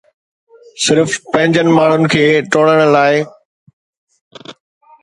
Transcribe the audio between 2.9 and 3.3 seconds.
لاء